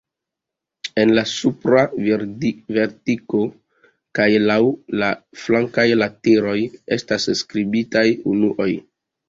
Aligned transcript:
En 1.01 1.09
la 1.17 1.23
supra 1.31 1.81
vertico 2.77 3.43
kaj 4.21 4.27
laŭ 4.47 4.57
la 5.05 5.13
flankaj 5.45 5.87
lateroj 6.03 6.59
estas 6.99 7.31
skribitaj 7.45 8.07
unuoj. 8.37 8.71